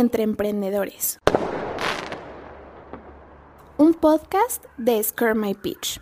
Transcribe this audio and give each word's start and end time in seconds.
Entre 0.00 0.22
Emprendedores. 0.22 1.20
Un 3.76 3.92
podcast 3.92 4.64
de 4.78 5.02
Scare 5.04 5.34
My 5.34 5.52
Pitch. 5.52 6.00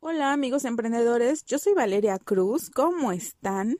Hola 0.00 0.32
amigos 0.32 0.64
emprendedores, 0.64 1.44
yo 1.44 1.58
soy 1.58 1.74
Valeria 1.74 2.18
Cruz, 2.18 2.70
¿cómo 2.70 3.12
están? 3.12 3.76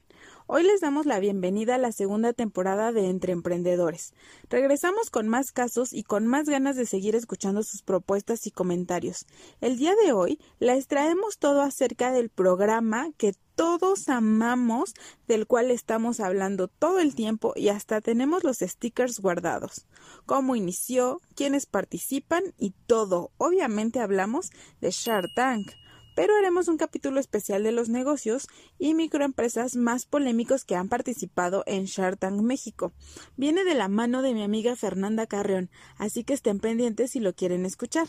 Hoy 0.48 0.64
les 0.64 0.80
damos 0.80 1.06
la 1.06 1.20
bienvenida 1.20 1.76
a 1.76 1.78
la 1.78 1.92
segunda 1.92 2.32
temporada 2.32 2.90
de 2.90 3.08
Entre 3.08 3.32
Emprendedores. 3.32 4.12
Regresamos 4.50 5.08
con 5.08 5.28
más 5.28 5.52
casos 5.52 5.92
y 5.92 6.02
con 6.02 6.26
más 6.26 6.48
ganas 6.48 6.74
de 6.74 6.84
seguir 6.84 7.14
escuchando 7.14 7.62
sus 7.62 7.82
propuestas 7.82 8.46
y 8.48 8.50
comentarios. 8.50 9.26
El 9.60 9.76
día 9.76 9.94
de 9.94 10.12
hoy 10.12 10.40
les 10.58 10.88
traemos 10.88 11.38
todo 11.38 11.62
acerca 11.62 12.10
del 12.10 12.28
programa 12.28 13.10
que 13.16 13.34
todos 13.54 14.08
amamos, 14.08 14.94
del 15.28 15.46
cual 15.46 15.70
estamos 15.70 16.18
hablando 16.18 16.66
todo 16.66 16.98
el 16.98 17.14
tiempo 17.14 17.52
y 17.54 17.68
hasta 17.68 18.00
tenemos 18.00 18.42
los 18.42 18.58
stickers 18.58 19.20
guardados. 19.20 19.86
Cómo 20.26 20.56
inició, 20.56 21.20
quiénes 21.36 21.66
participan 21.66 22.42
y 22.58 22.72
todo. 22.86 23.30
Obviamente 23.38 24.00
hablamos 24.00 24.50
de 24.80 24.90
Shark 24.90 25.28
Tank 25.36 25.70
pero 26.14 26.36
haremos 26.36 26.68
un 26.68 26.76
capítulo 26.76 27.20
especial 27.20 27.62
de 27.62 27.72
los 27.72 27.88
negocios 27.88 28.48
y 28.78 28.94
microempresas 28.94 29.76
más 29.76 30.06
polémicos 30.06 30.64
que 30.64 30.76
han 30.76 30.88
participado 30.88 31.62
en 31.66 31.84
Shark 31.84 32.18
Tank 32.18 32.40
México. 32.40 32.92
Viene 33.36 33.64
de 33.64 33.74
la 33.74 33.88
mano 33.88 34.22
de 34.22 34.34
mi 34.34 34.42
amiga 34.42 34.76
Fernanda 34.76 35.26
Carreón, 35.26 35.70
así 35.96 36.24
que 36.24 36.34
estén 36.34 36.60
pendientes 36.60 37.12
si 37.12 37.20
lo 37.20 37.34
quieren 37.34 37.64
escuchar. 37.64 38.08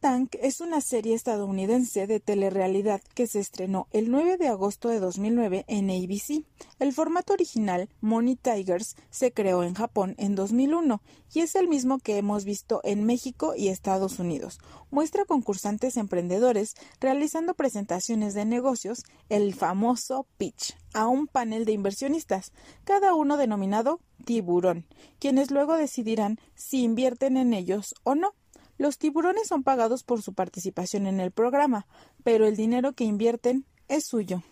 Tank 0.00 0.36
es 0.40 0.62
una 0.62 0.80
serie 0.80 1.14
estadounidense 1.14 2.06
de 2.06 2.20
telerrealidad 2.20 3.02
que 3.14 3.26
se 3.26 3.38
estrenó 3.38 3.86
el 3.90 4.10
9 4.10 4.38
de 4.38 4.48
agosto 4.48 4.88
de 4.88 4.98
2009 4.98 5.66
en 5.68 5.90
ABC. 5.90 6.42
El 6.78 6.94
formato 6.94 7.34
original, 7.34 7.90
Money 8.00 8.36
Tigers, 8.36 8.96
se 9.10 9.30
creó 9.32 9.62
en 9.62 9.74
Japón 9.74 10.14
en 10.16 10.34
2001 10.36 11.02
y 11.34 11.40
es 11.40 11.54
el 11.54 11.68
mismo 11.68 11.98
que 11.98 12.16
hemos 12.16 12.46
visto 12.46 12.80
en 12.82 13.04
México 13.04 13.52
y 13.54 13.68
Estados 13.68 14.18
Unidos. 14.18 14.58
Muestra 14.90 15.26
concursantes 15.26 15.98
emprendedores 15.98 16.76
realizando 16.98 17.52
presentaciones 17.52 18.32
de 18.32 18.46
negocios, 18.46 19.02
el 19.28 19.54
famoso 19.54 20.26
pitch, 20.38 20.78
a 20.94 21.08
un 21.08 21.26
panel 21.26 21.66
de 21.66 21.72
inversionistas, 21.72 22.52
cada 22.84 23.12
uno 23.12 23.36
denominado 23.36 24.00
tiburón, 24.24 24.86
quienes 25.18 25.50
luego 25.50 25.76
decidirán 25.76 26.38
si 26.54 26.84
invierten 26.84 27.36
en 27.36 27.52
ellos 27.52 27.94
o 28.02 28.14
no. 28.14 28.32
Los 28.80 28.96
tiburones 28.96 29.46
son 29.46 29.62
pagados 29.62 30.04
por 30.04 30.22
su 30.22 30.32
participación 30.32 31.06
en 31.06 31.20
el 31.20 31.32
programa, 31.32 31.86
pero 32.24 32.46
el 32.46 32.56
dinero 32.56 32.94
que 32.94 33.04
invierten 33.04 33.66
es 33.88 34.06
suyo. 34.06 34.42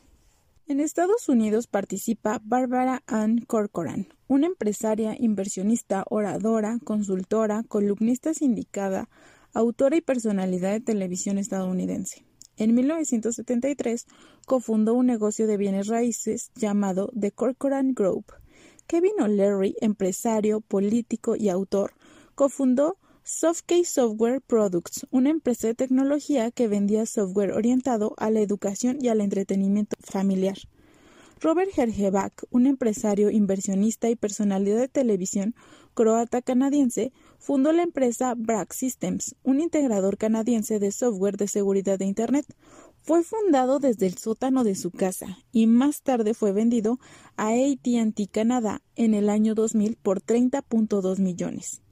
En 0.67 0.81
Estados 0.81 1.31
Unidos 1.31 1.67
participa 1.67 2.39
Barbara 2.45 3.03
Ann 3.07 3.39
Corcoran, 3.47 4.09
una 4.27 4.47
empresaria, 4.47 5.17
inversionista, 5.19 6.05
oradora, 6.11 6.79
consultora, 6.85 7.63
columnista 7.67 8.35
sindicada, 8.35 9.09
autora 9.55 9.97
y 9.97 10.03
personalidad 10.03 10.73
de 10.73 10.81
televisión 10.81 11.39
estadounidense. 11.39 12.27
En 12.59 12.75
1973 12.75 14.05
cofundó 14.45 14.93
un 14.93 15.07
negocio 15.07 15.47
de 15.47 15.57
bienes 15.57 15.87
raíces 15.87 16.51
llamado 16.55 17.11
The 17.19 17.31
Corcoran 17.31 17.95
Group. 17.95 18.27
Kevin 18.87 19.23
O'Leary, 19.23 19.75
empresario, 19.81 20.61
político 20.61 21.35
y 21.35 21.49
autor, 21.49 21.95
cofundó 22.35 22.99
Softcase 23.31 23.85
Software 23.85 24.41
Products, 24.41 25.07
una 25.11 25.29
empresa 25.29 25.67
de 25.67 25.75
tecnología 25.75 26.51
que 26.51 26.67
vendía 26.67 27.05
software 27.05 27.53
orientado 27.53 28.15
a 28.17 28.31
la 28.31 28.41
educación 28.41 28.97
y 29.03 29.09
al 29.09 29.21
entretenimiento 29.21 29.99
familiar. 30.01 30.57
Robert 31.39 31.71
Herjebak, 31.77 32.45
un 32.51 32.67
empresario, 32.67 33.29
inversionista 33.29 34.09
y 34.09 34.17
personalidad 34.17 34.79
de 34.79 34.89
televisión 34.89 35.55
croata-canadiense, 35.93 37.13
fundó 37.39 37.75
la 37.75 37.83
empresa 37.83 38.35
Brack 38.35 38.73
Systems, 38.73 39.37
un 39.43 39.61
integrador 39.61 40.17
canadiense 40.17 40.79
de 40.79 40.91
software 40.91 41.37
de 41.37 41.49
seguridad 41.49 41.99
de 41.99 42.07
Internet. 42.07 42.47
Fue 43.03 43.23
fundado 43.23 43.79
desde 43.79 44.07
el 44.07 44.17
sótano 44.17 44.65
de 44.65 44.75
su 44.75 44.91
casa 44.91 45.37
y 45.53 45.67
más 45.67 46.01
tarde 46.01 46.33
fue 46.33 46.53
vendido 46.53 46.99
a 47.37 47.49
AT&T 47.49 48.27
Canadá 48.29 48.81
en 48.97 49.13
el 49.13 49.29
año 49.29 49.55
2000 49.55 49.97
por 49.97 50.23
30.2 50.23 51.19
millones. 51.19 51.83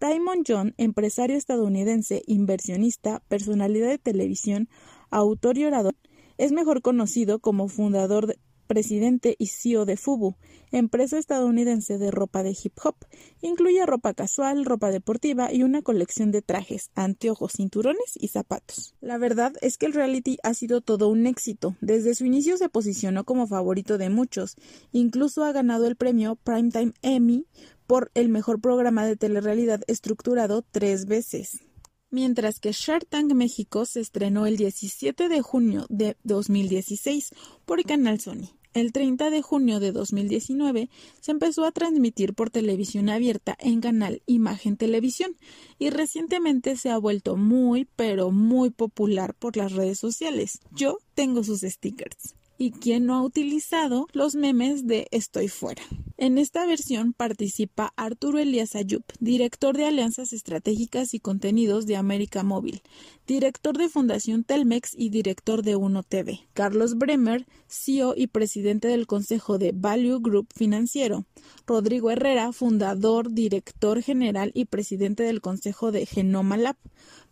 Diamond 0.00 0.44
John, 0.46 0.74
empresario 0.76 1.36
estadounidense, 1.36 2.22
inversionista, 2.26 3.20
personalidad 3.26 3.88
de 3.88 3.98
televisión, 3.98 4.68
autor 5.10 5.58
y 5.58 5.64
orador, 5.64 5.96
es 6.36 6.52
mejor 6.52 6.82
conocido 6.82 7.40
como 7.40 7.66
fundador, 7.68 8.36
presidente 8.68 9.34
y 9.38 9.46
CEO 9.46 9.86
de 9.86 9.96
Fubu, 9.96 10.36
empresa 10.70 11.18
estadounidense 11.18 11.98
de 11.98 12.12
ropa 12.12 12.44
de 12.44 12.50
hip 12.62 12.74
hop. 12.84 12.94
Incluye 13.40 13.84
ropa 13.86 14.14
casual, 14.14 14.64
ropa 14.64 14.90
deportiva 14.90 15.52
y 15.52 15.64
una 15.64 15.82
colección 15.82 16.30
de 16.30 16.42
trajes, 16.42 16.90
anteojos, 16.94 17.54
cinturones 17.56 18.12
y 18.14 18.28
zapatos. 18.28 18.94
La 19.00 19.18
verdad 19.18 19.52
es 19.62 19.78
que 19.78 19.86
el 19.86 19.94
reality 19.94 20.38
ha 20.44 20.54
sido 20.54 20.80
todo 20.80 21.08
un 21.08 21.26
éxito. 21.26 21.76
Desde 21.80 22.14
su 22.14 22.26
inicio 22.26 22.56
se 22.56 22.68
posicionó 22.68 23.24
como 23.24 23.48
favorito 23.48 23.98
de 23.98 24.10
muchos. 24.10 24.54
Incluso 24.92 25.42
ha 25.44 25.52
ganado 25.52 25.86
el 25.86 25.96
premio 25.96 26.36
Primetime 26.36 26.92
Emmy 27.02 27.46
por 27.88 28.10
el 28.14 28.28
mejor 28.28 28.60
programa 28.60 29.06
de 29.06 29.16
telerrealidad 29.16 29.80
estructurado 29.88 30.62
tres 30.70 31.06
veces. 31.06 31.62
Mientras 32.10 32.60
que 32.60 32.72
Shark 32.72 33.06
Tank 33.08 33.32
México 33.32 33.86
se 33.86 34.00
estrenó 34.00 34.46
el 34.46 34.58
17 34.58 35.28
de 35.28 35.40
junio 35.40 35.86
de 35.88 36.16
2016 36.22 37.30
por 37.64 37.82
Canal 37.84 38.20
Sony. 38.20 38.50
El 38.74 38.92
30 38.92 39.30
de 39.30 39.40
junio 39.40 39.80
de 39.80 39.92
2019 39.92 40.90
se 41.20 41.30
empezó 41.32 41.64
a 41.64 41.72
transmitir 41.72 42.34
por 42.34 42.50
televisión 42.50 43.08
abierta 43.08 43.56
en 43.58 43.80
canal 43.80 44.22
Imagen 44.26 44.76
Televisión 44.76 45.36
y 45.78 45.88
recientemente 45.88 46.76
se 46.76 46.90
ha 46.90 46.98
vuelto 46.98 47.36
muy 47.36 47.88
pero 47.96 48.30
muy 48.30 48.68
popular 48.68 49.34
por 49.34 49.56
las 49.56 49.72
redes 49.72 49.98
sociales. 49.98 50.60
Yo 50.72 50.98
tengo 51.14 51.42
sus 51.42 51.62
stickers 51.62 52.37
y 52.58 52.72
quien 52.72 53.06
no 53.06 53.14
ha 53.14 53.22
utilizado 53.22 54.08
los 54.12 54.34
memes 54.34 54.86
de 54.86 55.06
Estoy 55.12 55.48
fuera. 55.48 55.82
En 56.16 56.36
esta 56.36 56.66
versión 56.66 57.12
participa 57.12 57.92
Arturo 57.96 58.38
Elías 58.38 58.74
Ayub, 58.74 59.04
director 59.20 59.76
de 59.76 59.86
Alianzas 59.86 60.32
Estratégicas 60.32 61.14
y 61.14 61.20
Contenidos 61.20 61.86
de 61.86 61.94
América 61.94 62.42
Móvil, 62.42 62.82
director 63.26 63.78
de 63.78 63.88
Fundación 63.88 64.42
Telmex 64.42 64.90
y 64.96 65.10
director 65.10 65.62
de 65.62 65.76
Uno 65.76 66.02
TV. 66.02 66.40
Carlos 66.54 66.98
Bremer, 66.98 67.46
CEO 67.68 68.14
y 68.16 68.26
presidente 68.26 68.88
del 68.88 69.06
Consejo 69.06 69.58
de 69.58 69.72
Value 69.72 70.18
Group 70.20 70.48
Financiero. 70.54 71.24
Rodrigo 71.66 72.10
Herrera, 72.10 72.52
fundador, 72.52 73.30
director 73.30 74.02
general 74.02 74.50
y 74.54 74.64
presidente 74.64 75.22
del 75.22 75.40
Consejo 75.40 75.92
de 75.92 76.04
Genoma 76.04 76.56
Lab. 76.56 76.76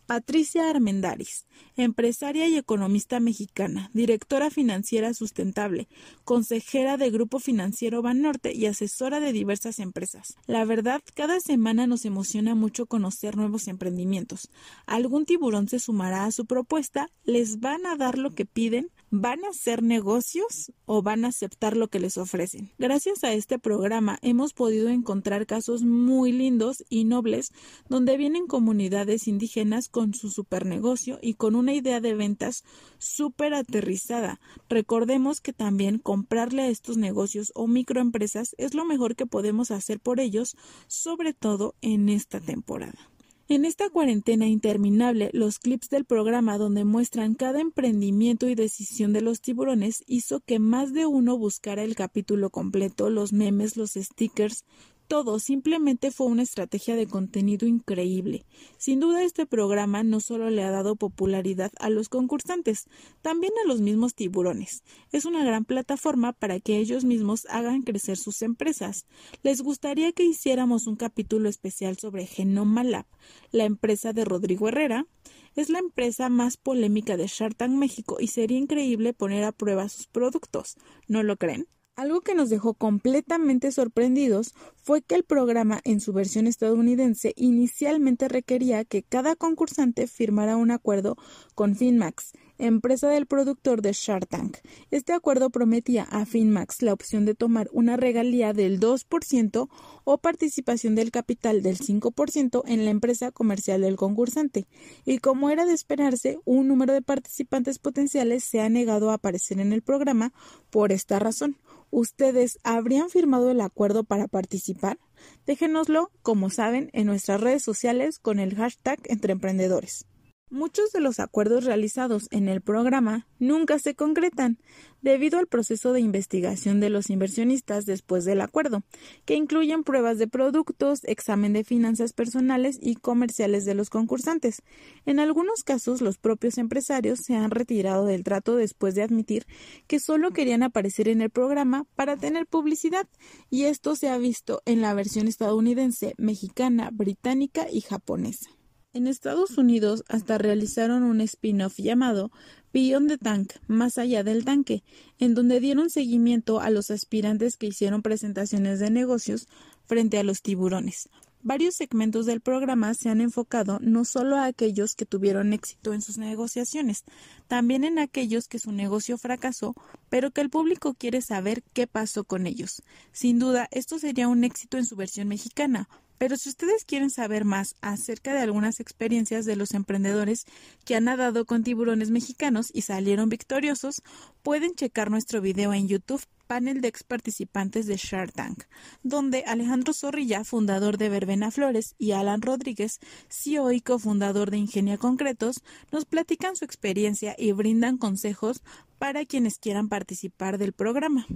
Patricia 0.07 0.71
Armendaris, 0.71 1.47
empresaria 1.77 2.47
y 2.47 2.57
economista 2.57 3.19
mexicana, 3.19 3.91
directora 3.93 4.51
financiera 4.51 5.13
sustentable, 5.15 5.89
consejera 6.23 6.97
de 6.97 7.11
Grupo 7.11 7.41
Financiero 7.41 8.03
Banorte 8.03 8.55
y 8.55 8.67
asesora 8.67 9.19
de 9.19 9.33
diversas 9.33 9.81
empresas. 9.81 10.37
La 10.47 10.65
verdad, 10.65 11.03
cada 11.15 11.41
semana 11.41 11.89
nos 11.89 12.05
emociona 12.05 12.55
mucho 12.55 12.87
conocer 12.87 13.37
nuevos 13.37 13.67
emprendimientos. 13.67 14.49
¿Algún 14.87 15.25
tiburón 15.25 15.69
se 15.69 15.81
sumará 15.81 16.25
a 16.25 16.31
su 16.31 16.47
propuesta? 16.47 17.11
¿Les 17.25 17.59
van 17.59 17.85
a 17.85 17.97
dar 17.97 18.17
lo 18.17 18.31
que 18.31 18.47
piden? 18.47 18.93
¿Van 19.11 19.45
a 19.45 19.49
hacer 19.49 19.83
negocios 19.83 20.73
o 20.85 21.03
van 21.03 21.25
a 21.25 21.29
aceptar 21.29 21.77
lo 21.77 21.89
que 21.89 21.99
les 21.99 22.17
ofrecen? 22.17 22.71
Gracias 22.79 23.25
a 23.25 23.33
este 23.33 23.59
programa 23.59 24.19
hemos 24.23 24.53
podido 24.53 24.89
encontrar 24.89 25.47
casos 25.47 25.83
muy 25.83 26.31
lindos 26.31 26.85
y 26.89 27.05
nobles 27.05 27.53
donde 27.89 28.17
vienen 28.17 28.47
comunidades 28.47 29.27
indígenas 29.27 29.89
con 29.97 30.13
su 30.13 30.29
supernegocio 30.29 31.19
y 31.23 31.33
con 31.37 31.57
una 31.57 31.73
idea 31.73 32.03
de 32.03 32.15
ventas 32.15 32.65
súper 32.99 33.55
aterrizada. 33.55 34.39
Recordemos 34.69 35.41
que 35.41 35.55
también 35.55 35.99
comprarle 35.99 36.65
a 36.65 36.69
estos 36.69 36.99
negocios 36.99 37.51
o 37.55 37.67
microempresas 37.67 38.55
es 38.59 38.75
lo 38.75 38.85
mejor 38.85 39.17
que 39.17 39.25
podemos 39.25 39.71
hacer 39.71 39.99
por 39.99 40.21
ellos, 40.21 40.55
sobre 40.87 41.33
todo 41.33 41.77
en 41.81 42.11
esta 42.11 42.41
temporada. 42.41 43.11
En 43.49 43.65
esta 43.65 43.89
cuarentena 43.89 44.47
interminable, 44.47 45.31
los 45.33 45.59
clips 45.59 45.89
del 45.89 46.05
programa 46.05 46.59
donde 46.59 46.85
muestran 46.85 47.35
cada 47.35 47.61
emprendimiento 47.61 48.51
y 48.51 48.55
decisión 48.55 49.15
de 49.15 49.23
los 49.23 49.41
tiburones 49.41 50.05
hizo 50.07 50.41
que 50.41 50.59
más 50.59 50.93
de 50.93 51.07
uno 51.07 51.39
buscara 51.39 51.85
el 51.85 51.95
capítulo 51.95 52.51
completo, 52.51 53.09
los 53.09 53.33
memes, 53.33 53.79
los 53.79 53.93
stickers, 53.93 54.67
Todo 55.09 55.39
simplemente 55.39 56.11
fue 56.11 56.27
una 56.27 56.43
estrategia 56.43 56.97
de 56.97 57.07
contenido 57.07 57.65
increíble. 57.69 58.45
Sin 58.77 58.99
duda 58.99 59.23
este 59.23 59.47
programa 59.47 60.03
no 60.03 60.19
solo 60.19 60.51
le 60.51 60.65
ha 60.65 60.73
dado 60.73 60.97
popularidad 60.97 61.71
a 61.79 61.91
los 61.91 62.09
concursantes, 62.09 62.89
también 63.23 63.53
a 63.63 63.69
los 63.69 63.81
mismos 63.81 64.17
tiburones. 64.17 64.83
Es 65.13 65.25
una 65.25 65.45
gran 65.45 65.65
plataforma 65.65 66.33
para 66.33 66.59
que 66.59 66.79
ellos 66.79 67.05
mismos 67.05 67.47
hagan 67.51 67.83
crecer 67.83 68.17
sus 68.17 68.43
empresas. 68.43 69.07
¿Les 69.45 69.63
gustaría 69.63 70.11
que 70.11 70.25
hiciéramos 70.25 70.89
un 70.89 70.97
capítulo 70.97 71.49
especial 71.49 71.97
sobre 71.99 72.27
Genoma 72.27 72.83
Lab, 72.83 73.07
la 73.53 73.65
empresa 73.65 74.13
de 74.13 74.25
Rodrigo 74.25 74.67
Herrera? 74.67 75.07
Es 75.55 75.71
la 75.71 75.79
empresa 75.79 76.29
más 76.31 76.57
polémica 76.57 77.17
de 77.17 77.29
Shark 77.29 77.57
Tank 77.57 77.73
México 77.73 78.17
y 78.19 78.27
sería 78.27 78.59
increíble 78.59 79.15
poner 79.15 79.45
a 79.45 79.53
prueba 79.53 79.89
sus 79.89 80.09
productos. 80.09 80.77
¿No 81.07 81.23
lo 81.23 81.37
creen? 81.37 81.69
Algo 81.97 82.21
que 82.21 82.35
nos 82.35 82.51
dejó 82.51 82.75
completamente 82.75 83.73
sorprendidos 83.73 84.53
fue 84.77 85.01
que 85.01 85.15
el 85.15 85.25
programa 85.25 85.81
en 85.85 86.01
su 86.01 86.13
versión 86.13 86.47
estadounidense 86.47 87.33
inicialmente 87.37 88.29
requería 88.29 88.85
que 88.85 89.03
cada 89.03 89.35
concursante 89.35 90.07
firmara 90.07 90.59
un 90.59 90.71
acuerdo 90.71 91.17
con 91.55 91.75
Finmax, 91.75 92.33
empresa 92.59 93.09
del 93.09 93.25
productor 93.25 93.81
de 93.81 93.95
Shark 93.95 94.29
Tank. 94.29 94.59
Este 94.91 95.15
acuerdo 95.15 95.49
prometía 95.49 96.03
a 96.03 96.27
Finmax 96.27 96.83
la 96.83 96.93
opción 96.93 97.25
de 97.25 97.35
tomar 97.35 97.71
una 97.73 97.97
regalía 97.97 98.53
del 98.53 98.79
2% 98.79 99.69
o 100.05 100.19
participación 100.19 100.97
del 100.97 101.11
capital 101.11 101.63
del 101.63 101.79
5% 101.79 102.63
en 102.67 102.85
la 102.85 102.91
empresa 102.91 103.33
comercial 103.33 103.81
del 103.81 103.97
concursante. 103.97 104.67
Y 105.07 105.19
como 105.19 105.49
era 105.49 105.65
de 105.65 105.73
esperarse, 105.73 106.41
un 106.45 106.69
número 106.69 106.93
de 106.93 107.01
participantes 107.01 107.79
potenciales 107.79 108.45
se 108.45 108.61
ha 108.61 108.69
negado 108.69 109.11
a 109.11 109.15
aparecer 109.15 109.61
en 109.61 109.73
el 109.73 109.81
programa 109.81 110.35
por 110.69 110.93
esta 110.93 111.19
razón. 111.19 111.57
¿Ustedes 111.91 112.59
habrían 112.65 113.11
firmado 113.11 113.51
el 113.51 113.61
acuerdo 113.61 114.05
para 114.05 114.27
participar? 114.29 114.99
Déjenoslo, 115.47 116.11
como 116.23 116.51
saben, 116.51 116.91
en 116.93 117.07
nuestras 117.07 117.41
redes 117.41 117.63
sociales 117.63 118.19
con 118.19 118.39
el 118.39 118.55
hashtag 118.55 119.01
Entre 119.05 119.33
Emprendedores. 119.33 120.07
Muchos 120.49 120.93
de 120.93 121.01
los 121.01 121.19
acuerdos 121.19 121.65
realizados 121.65 122.29
en 122.31 122.49
el 122.49 122.61
programa 122.61 123.27
nunca 123.41 123.81
se 123.81 123.97
concretan 123.97 124.59
debido 125.03 125.41
al 125.41 125.49
proceso 125.49 125.93
de 125.93 125.99
investigación 126.01 126.79
de 126.79 126.89
los 126.89 127.11
inversionistas 127.11 127.85
después 127.85 128.25
del 128.25 128.41
acuerdo, 128.41 128.85
que 129.25 129.35
incluyen 129.35 129.83
pruebas 129.83 130.19
de 130.19 130.29
productos, 130.29 131.01
examen 131.03 131.53
de 131.53 131.65
finanzas 131.65 132.13
personales 132.13 132.79
y 132.81 132.95
comerciales 132.95 133.65
de 133.65 133.75
los 133.75 133.91
concursantes. 133.91 134.63
En 135.05 135.19
algunos 135.19 135.65
casos, 135.65 136.01
los 136.01 136.17
propios 136.17 136.59
empresarios 136.59 137.19
se 137.25 137.35
han 137.35 137.51
retirado 137.51 138.07
del 138.07 138.23
trato 138.23 138.55
después 138.55 138.95
de 138.95 139.03
admitir 139.03 139.47
que 139.89 139.99
solo 139.99 140.31
querían 140.31 140.63
aparecer 140.63 141.09
en 141.09 141.23
el 141.23 141.31
programa 141.31 141.87
para 141.97 142.17
tener 142.17 142.47
publicidad, 142.47 143.09
y 143.51 143.65
esto 143.65 143.97
se 143.97 144.11
ha 144.11 144.17
visto 144.17 144.63
en 144.65 144.81
la 144.81 144.95
versión 144.95 145.27
estadounidense, 145.27 146.15
mexicana, 146.19 146.91
británica 146.93 147.67
y 147.69 147.81
japonesa. 147.81 148.56
En 148.97 149.07
Estados 149.07 149.59
Unidos 149.59 150.05
hasta 150.09 150.39
realizaron 150.39 151.03
un 151.03 151.21
spin-off 151.21 151.77
llamado 151.77 152.33
Beyond 152.73 153.11
the 153.11 153.19
Tank, 153.19 153.53
más 153.67 153.99
allá 153.99 154.25
del 154.25 154.47
tanque, 154.47 154.85
en 155.19 155.35
donde 155.35 155.61
dieron 155.61 155.91
seguimiento 155.91 156.63
a 156.63 156.71
los 156.71 156.91
aspirantes 156.91 157.59
que 157.59 157.67
hicieron 157.67 158.01
presentaciones 158.01 158.81
de 158.81 158.89
negocios 158.89 159.49
frente 159.85 160.17
a 160.17 160.23
los 160.23 160.41
tiburones. 160.41 161.11
Varios 161.43 161.75
segmentos 161.75 162.25
del 162.25 162.41
programa 162.41 162.95
se 162.95 163.11
han 163.11 163.21
enfocado 163.21 163.79
no 163.83 164.07
solo 164.07 164.37
a 164.37 164.47
aquellos 164.47 164.95
que 164.95 165.05
tuvieron 165.05 165.53
éxito 165.53 165.93
en 165.93 166.01
sus 166.01 166.17
negociaciones, 166.17 167.05
también 167.49 167.85
en 167.85 167.99
aquellos 167.99 168.49
que 168.49 168.59
su 168.59 168.73
negocio 168.73 169.19
fracasó, 169.19 169.75
pero 170.09 170.31
que 170.31 170.41
el 170.41 170.49
público 170.49 170.95
quiere 170.95 171.21
saber 171.21 171.63
qué 171.75 171.87
pasó 171.87 172.25
con 172.25 172.47
ellos. 172.47 172.83
Sin 173.13 173.39
duda, 173.39 173.69
esto 173.73 173.99
sería 173.99 174.27
un 174.27 174.43
éxito 174.43 174.79
en 174.79 174.87
su 174.87 174.97
versión 174.97 175.29
mexicana, 175.29 175.87
pero 176.19 176.37
si 176.37 176.49
ustedes 176.49 176.85
quieren 176.85 177.11
saber 177.11 177.45
más 177.45 177.75
acerca 177.81 178.35
de 178.35 178.41
algunas 178.41 178.81
experiencias 178.81 179.45
de 179.45 179.57
los 179.57 179.75
emprendedores 179.75 180.45
que 180.85 180.97
han 180.97 181.05
nadado 181.05 181.45
con 181.45 181.65
tiburones 181.65 182.11
mexicanos 182.11 182.71
y 182.73 182.83
salieron 182.83 183.29
victoriosos, 183.29 184.03
pueden 184.43 184.75
checar 184.75 185.11
nuestro 185.11 185.41
video 185.41 185.73
en 185.73 185.89
YouTube 185.89 186.23
panel 186.47 186.81
de 186.81 186.89
ex 186.89 187.03
participantes 187.03 187.87
de 187.87 187.97
Shark 187.97 188.33
Tank, 188.33 188.65
donde 189.03 189.45
Alejandro 189.47 189.93
Zorrilla, 189.93 190.45
fundador 190.45 190.97
de 190.97 191.09
Verbena 191.09 191.51
Flores, 191.51 191.95
y 191.99 192.13
Alan 192.13 192.41
Rodríguez, 192.43 193.01
CEO 193.29 193.73
y 193.73 193.81
cofundador 193.81 194.51
de 194.51 194.59
Ingenia 194.59 194.99
Concretos, 194.99 195.63
nos 195.91 196.05
platican 196.05 196.57
su 196.57 196.65
experiencia 196.65 197.35
y 197.37 197.53
brindan 197.53 197.99
consejos 197.99 198.63
para 198.99 199.25
quienes 199.25 199.59
quieran 199.59 199.89
participar 199.89 200.59
del 200.59 200.73
programa. 200.73 201.27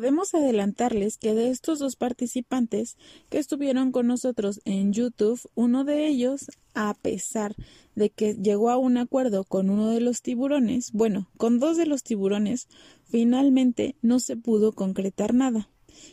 Podemos 0.00 0.32
adelantarles 0.32 1.18
que 1.18 1.34
de 1.34 1.50
estos 1.50 1.78
dos 1.78 1.94
participantes 1.94 2.96
que 3.28 3.36
estuvieron 3.36 3.92
con 3.92 4.06
nosotros 4.06 4.62
en 4.64 4.94
YouTube, 4.94 5.38
uno 5.54 5.84
de 5.84 6.06
ellos, 6.06 6.46
a 6.72 6.94
pesar 6.94 7.54
de 7.94 8.08
que 8.08 8.32
llegó 8.32 8.70
a 8.70 8.78
un 8.78 8.96
acuerdo 8.96 9.44
con 9.44 9.68
uno 9.68 9.90
de 9.90 10.00
los 10.00 10.22
tiburones, 10.22 10.92
bueno, 10.92 11.28
con 11.36 11.58
dos 11.58 11.76
de 11.76 11.84
los 11.84 12.02
tiburones, 12.02 12.66
finalmente 13.10 13.94
no 14.00 14.20
se 14.20 14.38
pudo 14.38 14.72
concretar 14.72 15.34
nada 15.34 15.68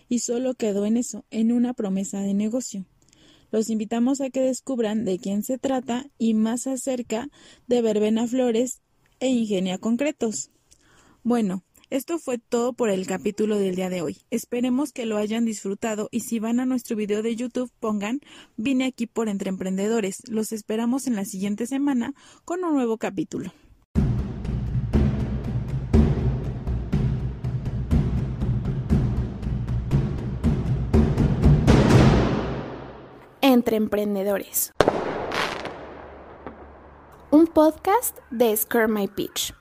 y 0.10 0.20
solo 0.20 0.54
quedó 0.54 0.86
en 0.86 0.98
eso, 0.98 1.24
en 1.32 1.54
una 1.54 1.74
promesa 1.74 2.20
de 2.20 2.34
negocio. 2.34 2.86
Los 3.52 3.70
invitamos 3.70 4.20
a 4.20 4.30
que 4.30 4.42
descubran 4.42 5.06
de 5.06 5.18
quién 5.18 5.44
se 5.44 5.58
trata 5.58 6.08
y 6.18 6.34
más 6.34 6.68
acerca 6.68 7.30
de 7.68 7.82
Verbena 7.82 8.28
Flores 8.28 8.82
e 9.22 9.30
Ingenia 9.30 9.78
Concretos. 9.78 10.52
Bueno, 11.24 11.64
esto 11.90 12.20
fue 12.20 12.38
todo 12.38 12.74
por 12.74 12.90
el 12.90 13.08
capítulo 13.08 13.58
del 13.58 13.76
día 13.76 13.90
de 13.90 14.02
hoy. 14.02 14.18
Esperemos 14.30 14.92
que 14.92 15.06
lo 15.06 15.18
hayan 15.18 15.46
disfrutado 15.46 16.10
y 16.12 16.22
si 16.22 16.40
van 16.40 16.60
a 16.60 16.66
nuestro 16.66 16.96
video 16.96 17.22
de 17.24 17.36
YouTube 17.36 17.72
pongan 17.80 18.20
vine 18.58 18.86
aquí 18.86 19.08
por 19.08 19.30
Entre 19.30 19.50
Emprendedores. 19.50 20.22
Los 20.30 20.52
esperamos 20.52 21.08
en 21.08 21.16
la 21.16 21.26
siguiente 21.26 21.66
semana 21.66 22.14
con 22.46 22.64
un 22.64 22.74
nuevo 22.74 22.98
capítulo. 22.98 23.54
Entre 33.42 33.78
Emprendedores. 33.78 34.74
Un 37.32 37.48
podcast 37.48 38.18
de 38.30 38.56
Scare 38.56 38.88
My 38.88 39.08
Pitch. 39.08 39.54